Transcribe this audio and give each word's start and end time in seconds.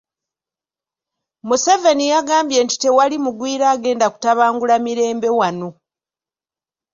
Museveni 1.47 2.05
yagambye 2.13 2.59
nti 2.65 2.75
tewali 2.83 3.15
mugwira 3.23 3.65
agenda 3.75 4.05
kutabangula 4.13 4.75
mirembe 4.85 5.29
wano. 5.39 5.69